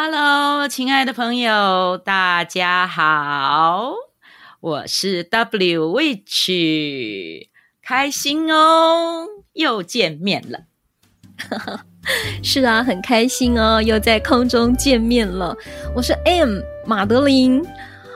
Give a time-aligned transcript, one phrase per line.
[0.00, 3.94] Hello，亲爱的朋友，大家好，
[4.60, 7.48] 我是 W Witch，
[7.82, 10.60] 开心哦，又见面了。
[12.44, 15.56] 是啊，很开心哦，又在空中见面了。
[15.96, 17.60] 我是 M 马德琳，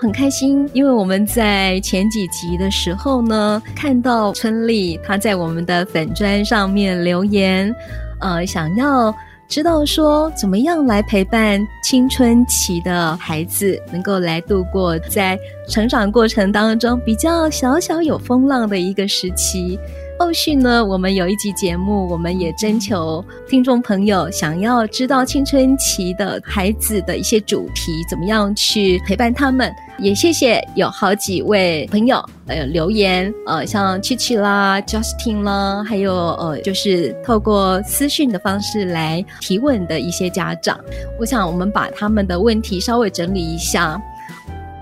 [0.01, 7.75] 很开心，因为我们在前几集的时候呢，看到春丽她在我们的粉砖上面留言，
[8.21, 9.13] 呃，想要。
[9.53, 15.39] 知道说怎么样来陪伴青春期的孩子，能够来度过在
[15.69, 19.79] 成长过程当中比较小小有风浪的一个时期。
[20.23, 29.75] 后续呢，我们有一集节目，我们也征求听众朋友想要知道青春期的孩子的一些主题，怎么样去陪伴他们。
[29.99, 40.79] 也谢谢有好几位朋友呃留言，呃像七七啦、Justin 啦，还有呃就是透过私讯的方式来提问的一些家长。
[41.19, 44.01] 我想我们把他们的问题稍微整理一下，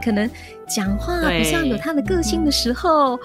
[0.05, 0.31] 可能
[0.69, 3.19] 讲话比较有他的个性的时候。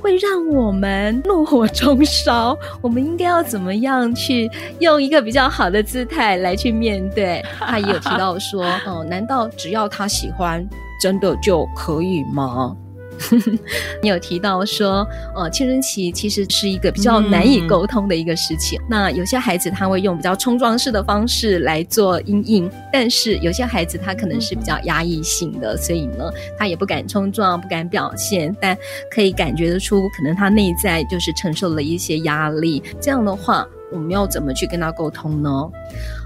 [0.00, 7.44] 会让我们怒火中烧，我们应该要怎么样去用一个比较好的姿态来去面对？
[7.58, 10.66] 他也有提到说，哦，难道只要他喜欢，
[11.00, 12.76] 真的就可以吗？
[14.02, 18.76] 你有提到说，呃，青春期其实是一个比较难以沟通的一个时期。
[18.76, 28.76] 嗯、那有些孩子他会用比较冲撞式的方式来做阴影，但是有些孩子他可能是比较压抑性的，所以呢，他也不敢冲撞，不敢表现，但
[29.10, 32.82] 可以感觉得出，可能他内在就是承受了一些压力。
[33.00, 33.66] 这样的话。
[33.92, 35.50] 我们要怎么去跟他沟通呢？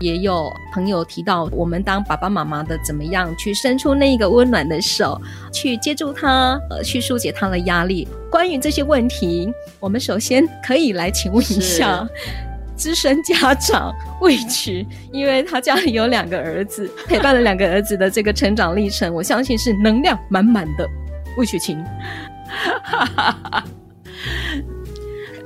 [0.00, 5.21] 也有朋友提到，我们当爸爸妈妈的怎么样去伸出那个温暖的手，
[5.53, 8.09] 去接住他，呃，去疏解他的压力。
[8.31, 12.09] 关于这些问题，我们首先可以来请问一下
[12.76, 20.88] 资深家长 Witch，因为他家里有两个儿子， 陪伴了两个儿子的这个成长历程，我相信是能量满满的。
[21.37, 21.78] Witch，请。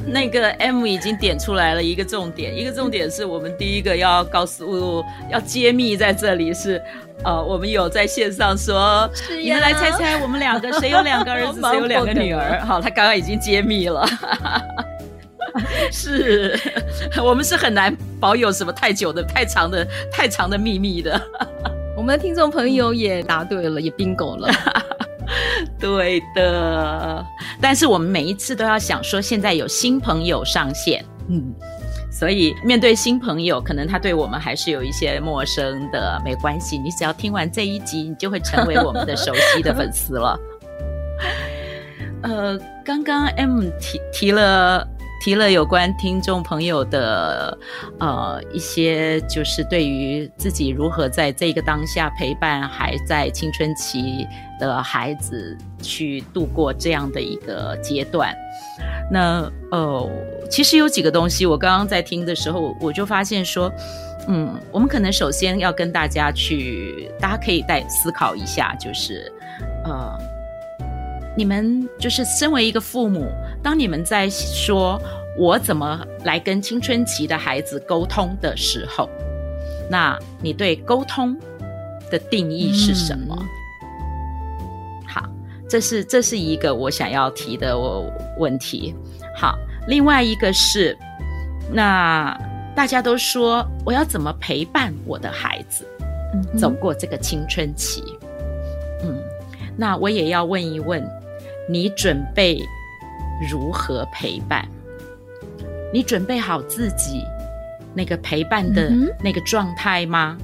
[0.06, 6.80] 那个 M 已经点出来了一个重点，一个重点是我们第一个要告诉、要揭秘在这里是，
[7.24, 9.08] 呃，我们有在线上说，
[9.42, 12.60] 你们来猜猜我们两个谁有两个儿子， 谁有两个女儿？
[12.64, 14.06] 好，他刚刚已经揭秘了，
[15.90, 16.58] 是
[17.22, 21.20] 我们是很难保有什么太久的、太长的、太长的秘密的。
[21.96, 24.50] 我们的听众朋友也答对了，也 bingo 了。
[25.84, 27.22] 对的，
[27.60, 31.52] 但是我们每一次都要想说，现在有新朋友上线，嗯，
[32.10, 40.40] 所以面对新朋友，可能他对我们还是有一些陌生的，没关系，你只要听完这一集，你就会成为我们的熟悉的粉丝了。
[42.24, 44.88] 呃，刚刚 M 提提了。
[45.24, 47.56] 提了有关听众朋友的
[47.98, 54.28] 呃一些，就是对于自己如何在这个当下陪伴还在青春期
[54.60, 58.36] 的孩子去度过这样的一个阶段。
[59.10, 60.06] 那呃，
[60.50, 63.72] 其实有几个东西，我刚刚在听的时候，我就发现说，
[64.28, 69.32] 嗯，我们可能首先要跟大家去，大家可以再思考一下，就是
[69.86, 70.18] 呃。
[71.36, 73.26] 你们就是身为一个父母，
[73.64, 75.00] 当你们在说
[75.38, 79.08] 我怎么来跟青春期的孩子沟通的时候，
[79.90, 81.34] 那你对沟通
[82.10, 83.34] 的定义是什么？
[83.40, 85.26] 嗯、好，
[85.66, 88.04] 这是这是一个我想要提的我
[88.38, 88.94] 问题。
[89.34, 89.58] 好，
[89.88, 90.96] 另外一个是，
[91.72, 92.38] 那
[92.76, 95.86] 大家都说我要怎么陪伴我的孩子
[96.58, 98.04] 走过这个青春期？
[99.02, 99.18] 嗯，
[99.74, 101.02] 那我也要问一问。
[101.66, 102.60] 你准备
[103.50, 104.66] 如何陪伴？
[105.92, 107.22] 你准备好自己
[107.94, 108.90] 那个陪伴的
[109.22, 110.36] 那个状态吗？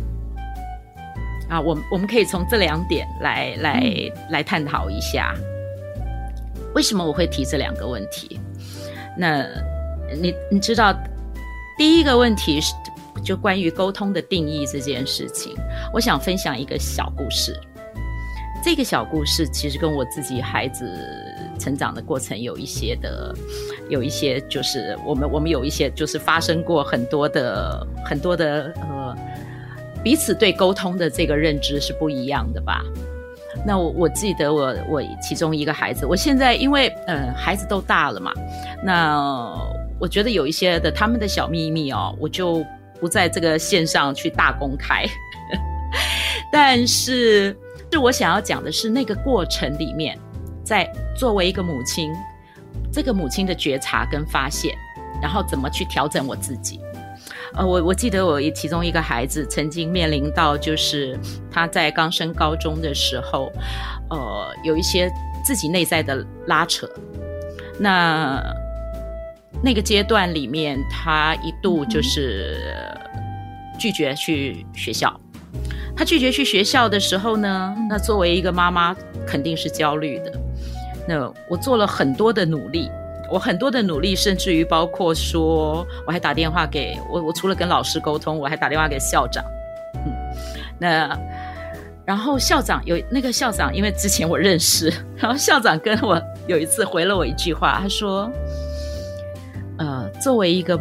[1.49, 5.35] 嗯、啊，我我们可以从这两点来来、嗯、来探讨一下。
[6.75, 8.39] 为什么我会提这两个问题？
[9.19, 9.45] 那
[10.21, 10.95] 你你知道，
[11.77, 12.73] 第一个问题是
[13.25, 15.53] 就关于沟通的定义这件事情，
[15.93, 17.59] 我想分享一个小故事。
[18.63, 20.85] 这个小故事其实跟我自己孩子
[21.61, 23.35] 成长的过程有一些的，
[23.91, 29.15] 有一些就是我们我们有一些就是发生过很多的很多的呃
[30.03, 32.83] 彼此对沟通的这个认知是不一样的吧？
[33.67, 38.33] 那我我记得我我其中一个孩子，我现在因为呃孩子都大了嘛，
[38.83, 39.55] 那
[40.01, 42.65] 我觉得有一些的他们的小秘密哦，我就
[42.99, 45.05] 不在这个线上去大公开。
[46.51, 47.55] 但是，
[47.93, 50.19] 是我想要讲的是那个过程里面，
[50.65, 50.91] 在
[51.21, 52.11] 作为一个母亲，
[52.91, 54.75] 这个母亲的觉察跟发现，
[55.21, 56.81] 然后怎么去调整我自己。
[57.53, 61.21] 呃，我我记得我其中一个孩子曾经面临到，就是
[61.51, 63.53] 他在刚升高中的时候，
[64.09, 65.13] 呃，有一些
[65.45, 66.89] 自己内在的拉扯。
[67.79, 68.43] 那
[69.63, 72.57] 那个阶段里面，他一度就是
[73.79, 75.21] 拒绝去学校。
[75.95, 78.97] 他拒绝去学校的时候呢，那作为一个妈妈，
[79.27, 80.33] 肯定是焦虑的。
[81.11, 82.89] 那我做了很多的努力。
[83.33, 89.45] 我很多的努力，甚至于包括说，我还打电话给我，我除了跟老师沟通，我还打电话给校长。
[90.05, 90.12] 嗯，
[90.81, 91.19] 那
[92.05, 98.29] 然后校长有那个校长，因为之前我认识，然后校长跟我有一次回了我一句话，他说
[99.79, 100.77] ：“呃，作为一个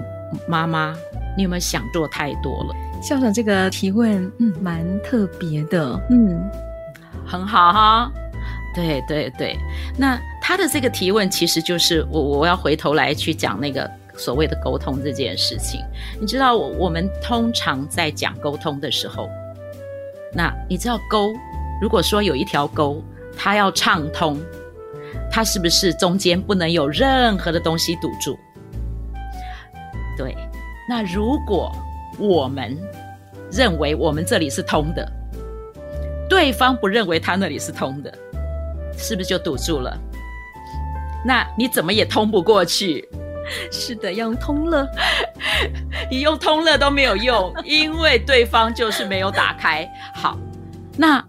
[0.47, 0.95] 妈妈，
[1.37, 6.49] 你有没有想做太多了？”校长这个提问，嗯，蛮特别的，嗯，
[7.27, 8.11] 很好哈。
[8.75, 9.57] 对对对，
[9.97, 15.81] 那他的这个提问其实就是我我要回头来去讲那个所谓的沟通这件事情。
[16.19, 19.27] 你知道我我们通常在讲沟通的时候，
[20.33, 21.33] 那你知道沟，
[21.81, 23.03] 如果说有一条沟，
[23.35, 24.37] 它要畅通，
[25.31, 28.37] 它是不是中间不能有任何的东西堵住？
[30.15, 30.35] 对，
[30.87, 31.71] 那如果
[32.19, 32.77] 我们
[33.51, 35.11] 认为我们这里是通的，
[36.29, 38.13] 对方不认为他那里是通的。
[38.99, 39.97] 是不是就堵住了？
[41.25, 43.09] 那你怎么也通不过去？
[43.71, 44.87] 是的，要用通了，
[46.11, 49.89] 你用通了都没有用，因为对方就是没有打开。
[50.13, 50.37] 好，
[50.95, 51.23] 那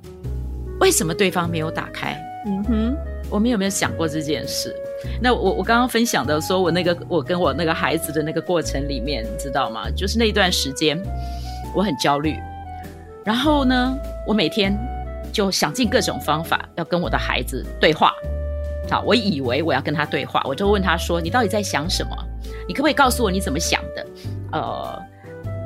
[0.81, 2.21] 为什么对方没有打开？
[2.47, 2.97] 嗯哼，
[3.31, 4.75] 我们有没有想过这件事？
[5.21, 9.89] 那我我刚刚分享的说，我那个我跟我那个孩子的那个过程里面，你知道吗？
[9.97, 11.03] 就是那一段时间，
[11.75, 12.37] 我很焦虑。
[13.25, 13.97] 然后呢，
[14.27, 14.79] 我每天。
[15.41, 18.13] 就想尽各种方法要跟我的孩子对话，
[18.91, 22.15] 好，我以为我要跟他对话，我就问他说：“你到底在想什么？
[22.69, 24.07] 你可不可以告诉我你怎么想的？
[24.53, 25.03] 呃，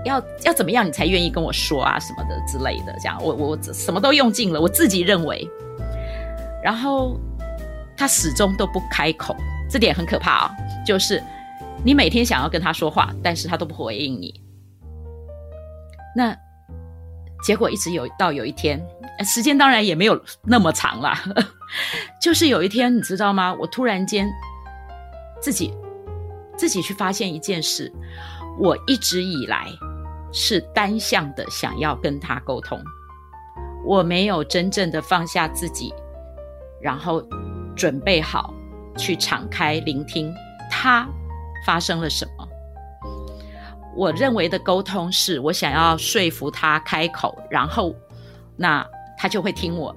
[0.05, 2.95] 要要怎么样你才愿意跟我说啊什么的之类的？
[3.01, 5.45] 这样，我我什么都用尽了，我自己认为，
[6.63, 7.19] 然后
[7.97, 9.35] 他始终都不开口，
[9.69, 10.51] 这点很可怕啊！
[10.87, 11.21] 就是
[11.85, 14.41] 你每天想要跟他说话，但是他都不回应你，
[16.15, 16.33] 那。”
[17.45, 18.83] 结果一直有到有一天，
[19.23, 21.23] 时间当然也没有那么长啦，
[22.21, 23.55] 就是有一天，你知道吗？
[23.55, 24.27] 我突然间
[25.41, 25.73] 自己
[26.57, 27.93] 自己去发现一件事，
[28.59, 29.69] 我一直以来
[30.33, 32.83] 是单向的想要跟他沟通，
[33.85, 35.93] 我没有真正的放下自己，
[36.81, 37.23] 然后
[37.77, 38.53] 准备好
[38.97, 40.35] 去敞开聆听
[40.71, 41.07] 他
[41.65, 42.49] 发生了什么。
[43.97, 47.95] 我认为的沟通是我想要说服他开口，然后
[48.57, 48.85] 那
[49.19, 49.95] 他就会听我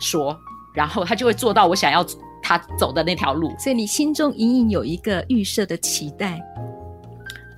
[0.00, 0.36] 说，
[0.74, 2.04] 然后他就会做到我想要
[2.42, 3.54] 他走的那条路。
[3.58, 6.40] 所以你心中隐隐有一个预设的期待，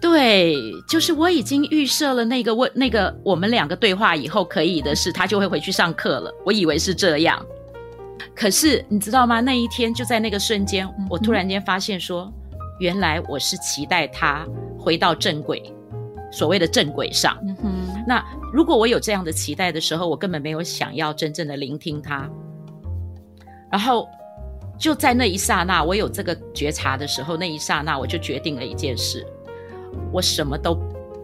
[0.01, 0.57] 对，
[0.89, 6.33] 就是我已经预设了那个问那个我们两个对话以后可以的是，他就会回去上课了。
[6.45, 7.41] 我以为是这样，
[8.35, 9.41] 可是你知道吗？
[9.41, 12.33] 那一天就在那个瞬间，我突然间发现说，
[12.81, 14.47] 原来我是期待他。
[14.85, 15.63] 回到正轨，
[16.33, 17.39] 所谓的正轨上。
[17.47, 18.05] 嗯哼。
[18.05, 22.29] 那如果我有这样的期待的时候，我根本没有想要真正的聆听他。
[23.71, 24.09] 然后
[24.79, 29.25] 就在那一刹那，我有这个觉察的时候，那一刹那我就决定了一件事：
[30.11, 30.77] 我什么都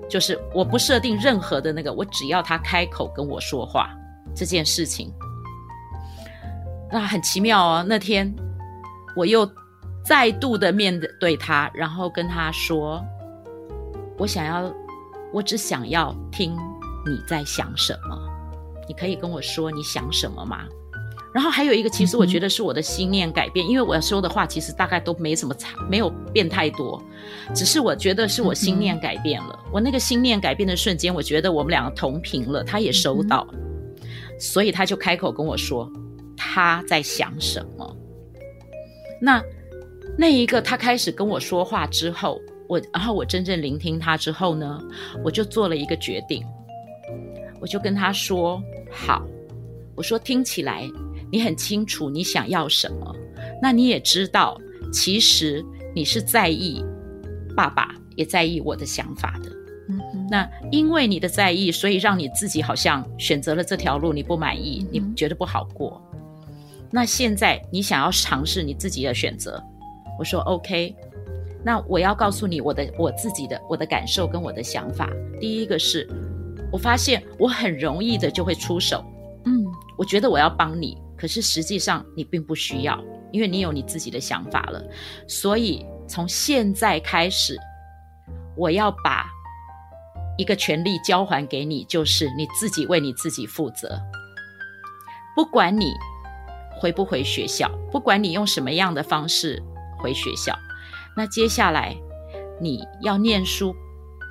[0.09, 3.91] 就是我不设定任何的那个，我只要他开口跟我说话
[4.35, 5.13] 这件事情。
[6.93, 8.33] 那很奇妙哦，那天
[9.17, 9.51] 我又
[10.05, 13.05] 再度的面对他，然后跟他说。
[14.17, 14.65] 我想要，
[15.33, 16.53] 我只想要听
[17.07, 18.19] 你在想什么。
[18.89, 20.65] 你可以跟我说你想什么吗？
[21.35, 27.01] 然后还有一个，其实我觉得是我的心念改变，嗯、因为我要说的话其实大概都没什么差，没有变太多，
[27.55, 29.61] 只是我觉得是我心念改变了。
[29.65, 33.61] 嗯、我那个心念改变的瞬间，我觉得我们两个同频了，他也收到，嗯、
[34.41, 35.93] 所以他就开口跟我说
[36.35, 37.97] 他在想什么。
[39.21, 39.43] 那
[40.17, 42.41] 那一个他开始跟我说话之后。
[42.69, 44.81] 我，然后我真正聆听他之后呢，
[45.25, 46.45] 我就做了一个决定，
[47.61, 49.27] 我就跟他说：“好，
[49.97, 50.89] 我说听起来
[51.33, 53.17] 你很清楚你想要什么，
[53.63, 54.61] 那你也知道，
[54.93, 56.85] 其实你是在意
[57.57, 59.51] 爸爸，也在意我的想法的。
[59.89, 66.03] 嗯，那因为你的在意，所以让你自己好像选择了这条路，你不满意，你觉得不好过。
[66.91, 69.63] 那现在你想要尝试你自己的选择，
[70.19, 70.95] 我说 OK。
[71.65, 75.11] 那我要告诉你我的我自己的我的感受跟我的想法。
[75.41, 76.09] 第一个是，
[76.73, 79.05] 我发现我很容易的就会出手，
[79.45, 79.65] 嗯，
[79.97, 82.99] 我觉得我要帮你，可是实际上你并不需要，
[83.33, 84.83] 因为你有你自己的想法了。
[85.27, 87.59] 所以从现在开始，
[88.57, 89.27] 我要把
[90.37, 94.01] 一个权利交还给你，就是你自己为你自己负责。
[95.35, 95.93] 不管你
[96.81, 99.63] 回不回学校，不管你用什么样的方式
[99.99, 100.57] 回学校。
[101.19, 101.97] 那接下来
[102.61, 103.75] 你要念书，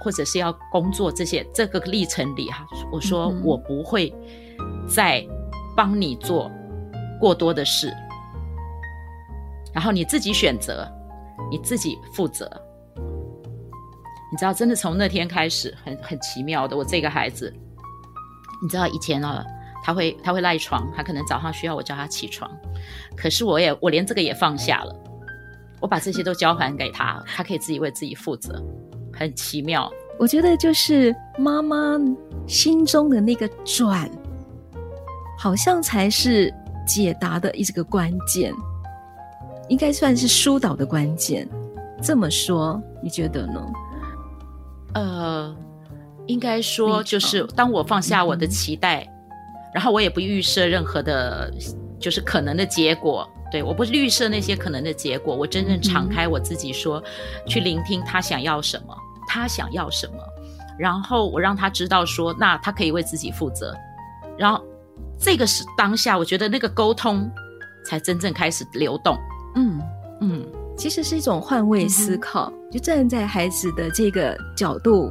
[0.02, 4.16] 或者是要工作这些这个历程里哈，我说我不会
[4.88, 5.22] 再
[5.76, 6.50] 帮你做
[7.20, 7.94] 过多的事，
[9.74, 10.90] 然后你自己选择，
[11.52, 12.50] 你自己负责。
[14.32, 17.54] 你知道，真的从那天开始，很很奇妙的，我这个孩子，
[18.64, 19.46] 你知道以前啊，
[19.84, 22.50] 他会他会赖床，他可能早上需要我叫他起床，
[23.18, 24.96] 可是我也我连这个也放下了。
[25.80, 28.64] 我把这些都交还给他，他可以自己为自己负责，
[29.14, 29.92] 很奇妙。
[30.20, 32.00] 我觉得就是妈妈
[32.48, 34.10] 心中的那个转，
[35.38, 36.52] 好像才是
[36.88, 38.52] 解答的一个关键，
[39.70, 41.48] 应该算是疏导的关键。
[42.02, 43.66] 这么说，你觉得呢？
[44.94, 45.56] 呃，
[46.26, 49.14] 应该说就是当我放下我的期待，嗯、
[49.76, 51.54] 然后我也不预设任何的，
[52.00, 53.28] 就是可能的结果。
[53.50, 57.02] 对，我不是预设那些可能的结果，我真正敞开我自己说，
[57.46, 58.94] 去聆听他想要什么，
[59.26, 60.16] 他想要什么，
[60.78, 63.74] 然后我让他知道说，那他可以为自己负责，
[64.38, 64.62] 然后
[65.18, 67.32] 这个是当下，我觉得那个沟通
[67.86, 69.18] 才真正开始流动。
[69.56, 69.82] 嗯
[70.20, 70.46] 嗯，
[70.78, 75.10] 其实是一种换位思考，嗯、就站在孩子的这个角度，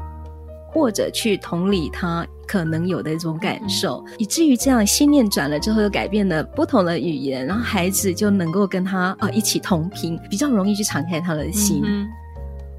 [0.71, 2.27] 或者去同理他。
[2.47, 11.83] 可能有的一种感受，以至于这样心念转了之后，又改变了不同的语言，然后孩子就能够跟他啊、呃、一起同频，比较容易去敞开他的心。
[11.85, 12.07] 嗯、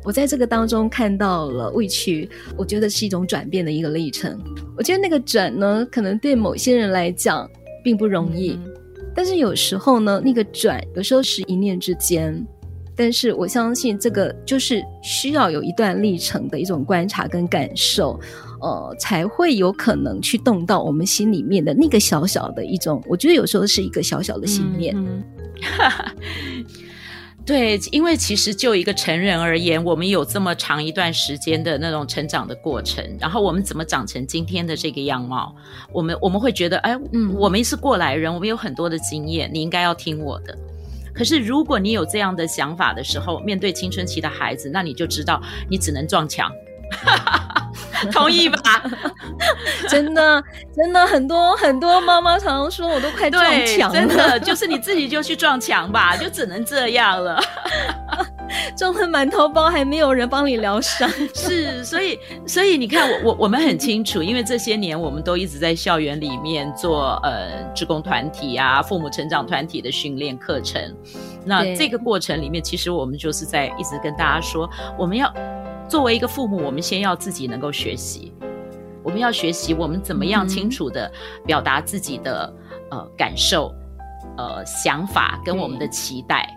[0.04, 4.40] 我在这个当中看到了委屈，我觉得是一种转变的一个历程。
[4.78, 7.50] 我觉得那个转呢，可能对某些人来讲
[7.84, 8.74] 并不容易，嗯、
[9.14, 12.46] 但是有时候呢，那个转有时候是一念之间。
[13.00, 18.20] 但是我相信这个就是需要有一段历程的一种观察跟感受，
[18.62, 24.96] 呃，才会有可能去动到我们心里面的那个小小的一种，我觉得有时候是一个小小的信念。
[24.98, 25.24] 嗯
[25.60, 26.66] 嗯、
[27.46, 35.56] 对，因为其实就一个成人而言，我们有这么长一段时间的那种成长的过程，然后我们怎么长成今天的这个样貌？
[35.92, 40.58] 我们我们会觉得，哎，嗯，我们是过来人，我们有很多的经验，你应该要听我的。
[41.14, 46.52] 可是，如果你有这样的想法的时候，面对青春期的孩子，那你就知道你只能撞墙，
[48.12, 48.84] 同意吧？
[49.90, 50.44] 真的，
[50.76, 53.94] 真的，很多很多妈妈常常说，我都快撞墙了。
[53.94, 57.42] 真的，就是你自己就去撞墙吧， 就只能这样了。
[58.78, 61.10] 撞了满头包，还没有人帮你疗伤。
[61.34, 70.82] 是，所以，所以你看，我我我们很清楚，因为这些年我们都一直在校园里面做呃职工团体啊、父母成长团体的训练课程。
[71.46, 75.32] 那这个过程里面，其实我们就是在一直跟大家说，我们要
[75.88, 78.34] 作为一个父母，我们先要自己能够学习，
[79.04, 81.12] 我们要学习我们怎么样清楚的
[81.46, 82.54] 表达自己的
[82.92, 83.74] 呃感受、
[84.38, 86.48] 呃想法跟我们的期待。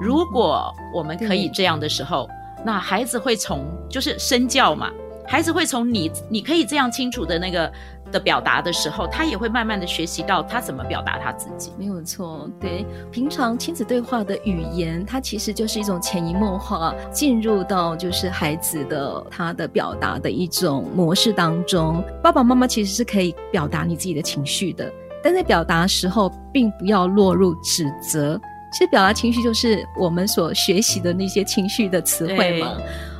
[0.00, 2.28] 如果我们可以这样的时候，
[2.64, 4.90] 那孩子会从就是身教嘛，
[5.26, 7.72] 孩子会从你你可以这样清楚的那个
[8.12, 11.72] 的表达的时候，他也会慢慢的学习到他怎么表达他自己。
[11.78, 22.02] 没有错，对，平常亲子对话的语言，它其实就是一种潜移默化进入到就是孩子的他的表达的一种模式当中。
[22.22, 24.90] 爸爸妈妈其实是可以表达你自己的情绪的，
[25.22, 28.40] 但在表达时候，并不要落入指责。
[28.72, 32.76] 其实表达情绪就是我们所学习的那些情绪的词汇嘛。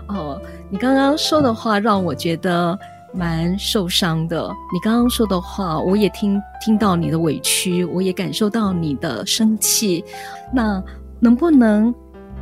[0.09, 2.79] 哦，你刚刚说的话让我觉得
[3.17, 4.49] 蛮受伤的。
[4.73, 10.05] 你刚刚说的话，我也听听到你的委屈，我也感受到你的生气。
[10.53, 10.83] 那
[11.19, 11.95] 能不能？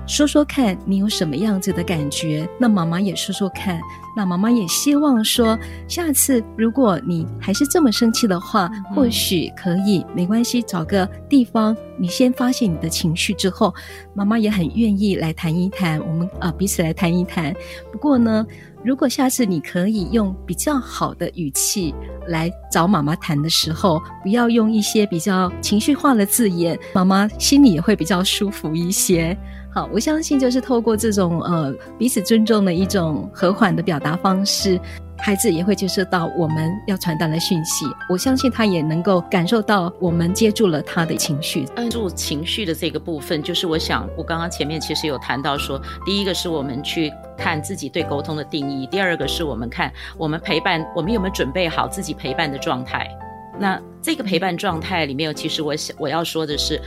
[0.07, 2.47] 说说看你有什么样子的感觉？
[2.59, 3.81] 那妈妈也说说看。
[4.17, 5.59] 那妈妈也希望说，
[5.89, 13.75] 下次如果你还是这么生气的话，嗯、或许可以没关系，找个地方，你先发泄你的情绪之后，
[14.15, 17.53] 妈妈也很愿意来谈一谈，我们啊、呃、彼此来谈一谈。
[17.91, 18.47] 不过呢，
[18.85, 21.93] 如果下次你可以用比较好的语气
[22.29, 29.37] 来找妈妈谈的时候，不要用一些比较情绪化的字眼，妈妈心里也会比较舒服一些。
[29.75, 34.81] 好，我相信就是透过这种呃彼此尊重的一种和缓的表达方式，
[35.19, 37.85] 孩子也会接受到我们要传达的讯息。
[38.09, 41.67] 我相信他也能够感受到我们接住了他的情绪。
[41.75, 53.11] 按住情绪的这个部分，就是我想，我刚刚前面其实有谈到说，第一个是我们去看自己对沟通的定义，第二个是我们看我们陪伴，我们有没有准备好自己陪伴的状态。
[53.59, 56.81] 那这个陪伴状态里面，其实我想我要说的是，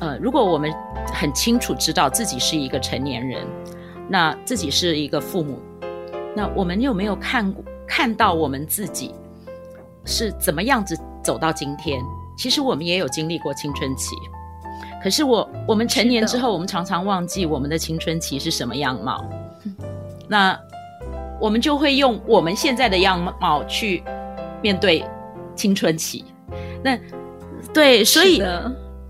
[0.00, 0.72] 呃，如果我们
[1.12, 3.46] 很清楚知道自己是一个成年人，
[4.08, 5.60] 那自己是一个父母。
[6.34, 9.14] 那我们有没有看过看到我们自己
[10.04, 12.02] 是怎么样子走到今天？
[12.36, 14.16] 其实我们也有经历过青春期，
[15.02, 19.22] 可是我我们成年之后，我们常常忘记我们的青春期是什么样貌。
[20.26, 20.58] 那
[21.38, 24.02] 我们就会用我们现在的样貌去
[24.62, 25.04] 面对
[25.54, 26.24] 青春期。
[26.82, 26.98] 那
[27.74, 28.42] 对，所以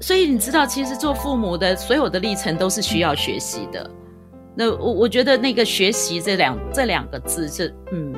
[0.00, 3.88] 所以你知道，其实做父母的所有的历程都是需要学习的。
[4.54, 8.12] 那我我觉得那个学习这两这两个字是嗯，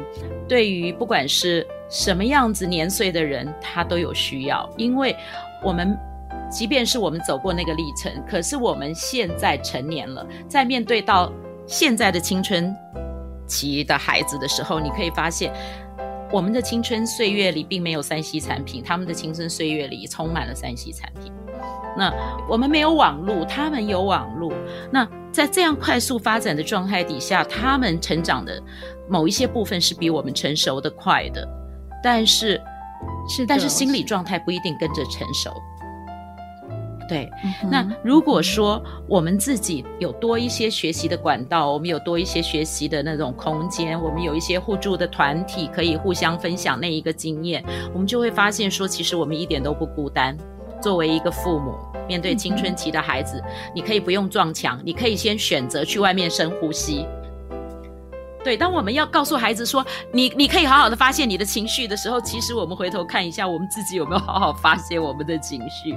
[0.49, 5.15] 对于不管是什么样子年岁的人，他都有需要，因为
[5.63, 5.97] 我们
[6.51, 11.31] 即便是我们走过那个历程，可是我们现在成年了，在面对到
[11.67, 12.75] 现在的青春
[13.47, 15.53] 期的孩子的时候，你可以发现，
[16.33, 21.31] 我们的青春岁月里并没有三 C 产品，他们的青春岁月里充满了三 C 产品。
[21.95, 22.11] 那
[22.49, 24.51] 我们没有网络，他们有网络。
[24.91, 28.61] 那在这样快速发展的状态底下，他们成长的
[29.11, 31.47] 某一些部分是比我们成熟的快的，
[32.03, 32.59] 但是
[33.29, 35.53] 是，但是心理状态不一定跟着成熟。
[37.13, 50.35] 对，嗯、那如果说我们自己有多一些学习的管道，我们有多一些学习的那种空间，我们有一些互助的团体可以互相分享那一个经验，我们就会发现说，其实我们一点都不孤单。
[50.81, 51.75] 作为一个父母，
[52.09, 57.07] 面对青春期的孩子，嗯、你可以不用撞墙，你可以先选择去外面深呼吸。
[58.43, 65.95] 对，当我们要告诉孩子说，你你可以好好的发泄你的情绪的时候，其实我们回头看一下，我们自己有没有好好发泄我们的情绪？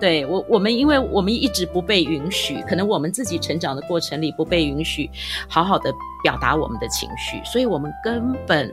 [0.00, 5.08] 对，我，我们因为我们一直不被允许，可能我们自己成长的过程里不被允许
[5.46, 5.92] 好好的
[6.24, 8.72] 表达我们的情绪，所以我们根本。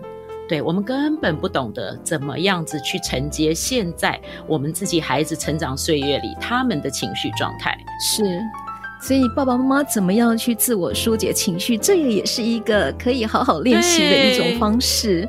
[0.50, 7.78] 对，我们根本不懂得怎么样子去承接现在我们自己孩子成长岁月里他们的情绪状态。
[8.00, 8.40] 是，
[9.02, 15.28] 所以爸爸妈妈怎么样去自我疏解情绪，这个也是一个可以好好练习的一种方式。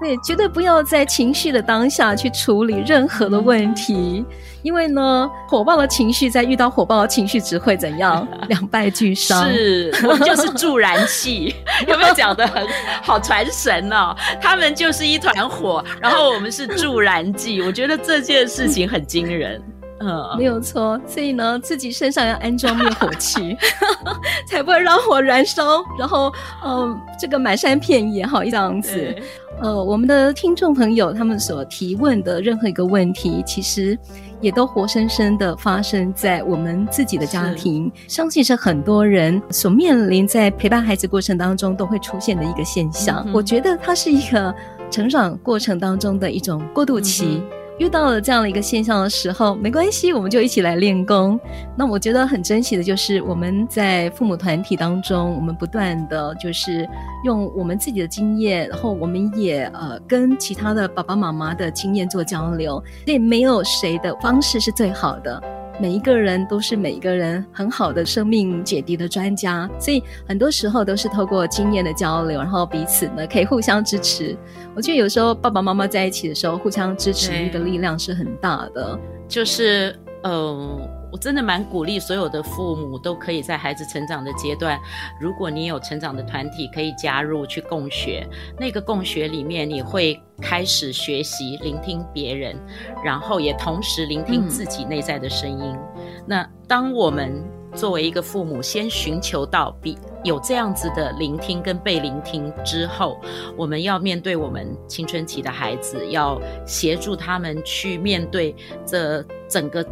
[0.00, 4.26] 对，绝对不要在情绪的当下去处理任何的问题，嗯、
[4.62, 8.26] 因为呢，火爆的情绪在遇到火爆的情绪只会怎样？
[8.48, 9.50] 两败俱伤。
[9.50, 11.54] 是，我们就是 助燃器，
[11.88, 12.66] 有没有讲的很
[13.02, 14.14] 好传神哦？
[14.40, 17.62] 他们就是一团火，然后我们是助燃剂。
[17.62, 19.62] 我觉得这件事情很惊人。
[20.06, 21.00] 嗯，没有错。
[21.04, 23.56] 所以呢，自己身上要安装灭火器，
[24.46, 25.82] 才不会让火燃烧。
[25.98, 26.32] 然后，
[26.64, 29.14] 嗯、呃，这个满山遍野哈，这样子。
[29.60, 33.98] 呃，我们的听众朋友他们所提问的任何一个问题，其实
[34.40, 43.24] 也都活生生的发生在我们自己的家庭，相信是很多人所面临在陪伴孩子过程当中都会出现的一个现象。
[43.26, 44.54] 嗯、我觉得它是一个
[44.90, 47.42] 成长过程当中的一种过渡期。
[47.42, 51.38] 嗯遇到了这样的一个现象的时候，没关系，我们就一起来练功。
[51.76, 56.88] 那我觉得很珍惜的就是我们在父母团体当中，我们不断的就是
[57.24, 62.82] 用我们自己的经验，然后我们也呃跟其他的爸爸妈妈的经验做交流。
[63.04, 65.55] 所以没有谁的方式是最好的。
[65.78, 74.36] 每一个人都是每一个人很好的生命解题的专家，所以很多时候都是透过经验的交流，然后彼此呢可以互相支持。
[74.74, 78.98] 我觉得有时候爸爸妈妈在一起的时候，互相支持的力量是很大的。
[79.28, 84.78] 就是，嗯、呃，我真的蛮鼓励所有的父母都可以在孩子成长的阶段，
[85.20, 88.26] 如果你有成长的团体可以加入去共学，
[88.58, 90.20] 那个共学里面你会。
[90.38, 92.54] 开始学习聆听别人，
[93.02, 95.74] 然后也同时聆听自己内在的声音。
[95.96, 97.42] 嗯、那当我们
[97.74, 103.18] 作为一个父母，先寻求到比有这样子的聆听跟被聆听之后，
[103.56, 109.82] 我们要面对我们青春期的孩子，要协助他们去面对这整个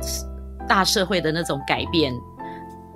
[0.69, 2.15] 大社会的那种改变。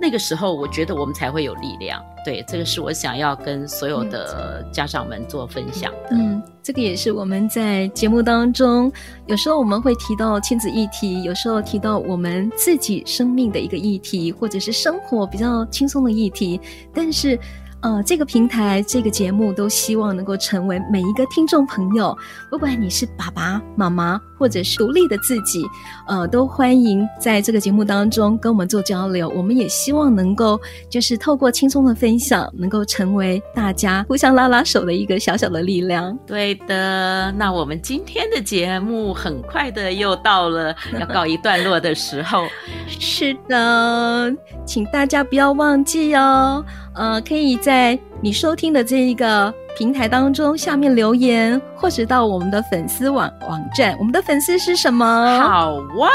[0.01, 2.01] 那个时候，我觉得我们才会有力量。
[2.23, 6.11] 对，这个是我想要跟所有的家长们做分享的。
[6.11, 8.89] 嗯，这个也是我们在节目当中，
[9.25, 16.59] 有时候我们会提到亲子议题，有时候提到我们自己生命的一个议题，或者是生活比较轻松的议题。
[16.93, 17.37] 但是，
[17.81, 22.17] 呃，这个平台、这个节目都希望能够成为每一个听众朋友，
[22.49, 24.21] 不管你是爸爸妈妈。
[24.39, 25.63] 或者是独立的自己，
[26.07, 29.29] 呃，都欢迎在这个节目当中跟我们做交流。
[29.35, 36.17] 我们也希望能够就是透过轻松的分享，能够成为大家互相拉拉手的一个小小的力量。
[36.25, 42.45] 对的，那我们今天的节目很快的又到了要告一段落的时候。
[42.87, 44.33] 是的，
[44.65, 46.63] 请大家不要忘记哦，
[46.95, 53.95] 呃，可以在你收听的这一个平台当中下面留言，或者到我们的粉丝网网站。
[53.97, 55.39] 我们的粉丝是什么？
[55.41, 56.09] 好哇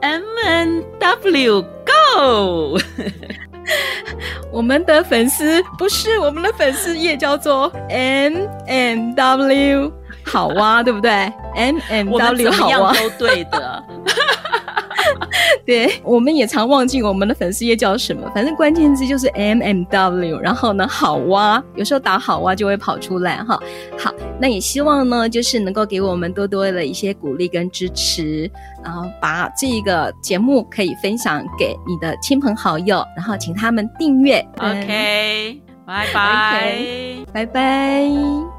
[0.00, 2.78] ，M N W Go。
[4.50, 8.34] 我们的粉丝不是我们的粉丝也叫做 M
[8.66, 9.92] M W
[10.24, 11.10] 好哇，对不对
[11.54, 13.82] ？M M W 好哇，都对的。
[15.64, 23.60] 对，我们也常忘记我们的粉丝页叫什么，反正关键字就是 M M W，然后呢，好哇，有时候打好哇就会跑出来哈。
[23.98, 28.50] 好，那也希望呢，就是能够给我们多多的一些鼓励跟支持，
[28.82, 34.44] 然后把这个节目可以分享给你的亲朋好友，然后请他们订阅。
[34.58, 36.78] OK，拜拜，
[37.32, 38.51] 拜拜。